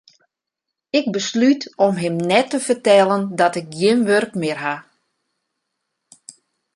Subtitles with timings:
[0.99, 4.75] Ik beslút om him net te fertellen dat ik gjin wurk mear ha.